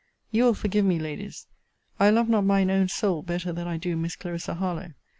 [0.31, 1.45] You will forgive me, Ladies:
[1.99, 4.93] I love not mine own soul better than I do Miss Clarissa Harlowe.